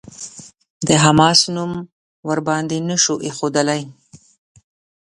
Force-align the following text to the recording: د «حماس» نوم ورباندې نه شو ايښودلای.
د 0.87 0.89
«حماس» 1.03 1.39
نوم 1.55 1.71
ورباندې 2.29 2.77
نه 2.89 2.95
شو 3.03 3.15
ايښودلای. 3.25 3.81